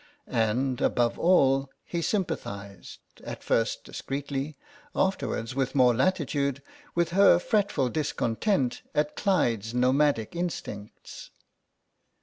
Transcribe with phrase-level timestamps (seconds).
[0.25, 4.57] And, above all, he sympathised, at first discreetly,
[4.95, 6.63] afterwards with more latitude,
[6.95, 11.29] with her fret ful discontent at Clyde's nomadic instincts.